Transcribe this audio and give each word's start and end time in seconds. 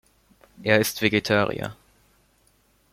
Er 0.63 0.79
ist 0.79 0.97
Vegetarier. 1.03 1.75